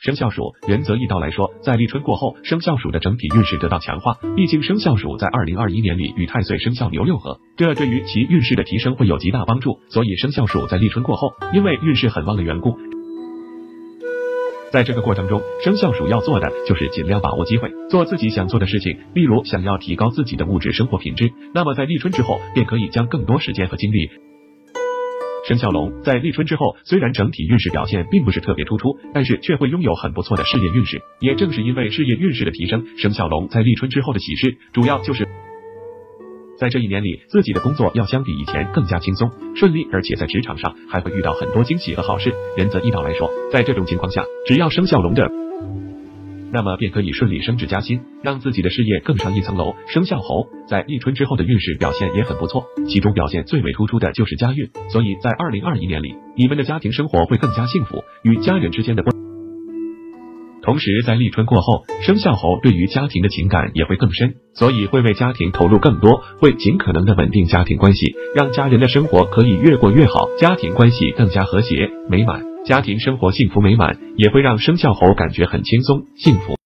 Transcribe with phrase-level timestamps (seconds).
[0.00, 4.16] 生肖鼠，原则一道来说，在立春过后，生肖鼠的整体运势得到强化。
[4.34, 9.78] 毕竟生肖鼠在二零二一年里与太岁生肖牛六合，这对于其运势的提升会有极大帮助。
[9.90, 12.78] 所以生肖鼠在立春过后，因为运势很旺的缘故，
[14.72, 18.96] 在这个过程中，生肖鼠要做的就是尽量把握机会，做自己想做的事情。
[19.12, 24.08] 例如，想要提高自己的物质生活品质，那么在立春之后，便可以将更多时间和精力。
[25.46, 31.00] 生肖龙在立春之后，虽然整体运势表现并不是特别突出，但是却会拥有很不错的事业运势。
[31.20, 35.26] 也正是因为事业运势的提升，生肖龙在立春之后的喜事，主要就是
[36.58, 42.32] 在这一年里，自己的工作要相比以前更加轻松顺利，而且在职场上还会遇到很多惊喜和好事。
[42.56, 45.26] 原则一道来说，在这种情况下，只要生肖龙的。
[46.52, 49.74] 那么便可以顺利升职加薪，让自己的事业更上一层楼。
[49.88, 59.14] 生肖猴在立春之后的运势表现也很不错，其中表现最为突出的就是家运，所以在二零二一年里，你们的家庭生活会更加幸福，与家人之间的关。
[60.62, 72.49] 同时，在立春过后，生肖猴对于家庭的情感也会更深，所以会为家庭投入更多，会尽可能的稳定家庭关系，让家人的生活可以越过越好，家庭关系更加和谐美满。
[72.64, 76.59] 家庭生活幸福美满，也会让生肖猴感觉很轻松幸福。